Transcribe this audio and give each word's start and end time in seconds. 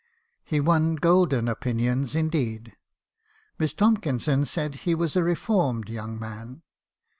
He 0.43 0.59
won 0.59 0.95
golden 0.95 1.47
opinions 1.47 2.15
indeed. 2.15 2.75
Miss 3.59 3.75
Tomkinson 3.75 4.45
said 4.45 4.77
he 4.77 4.95
was 4.95 5.15
a 5.15 5.21
reformed 5.23 5.89
young 5.89 6.17
man. 6.19 6.63